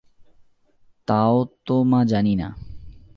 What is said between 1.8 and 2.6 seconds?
মা জানি না।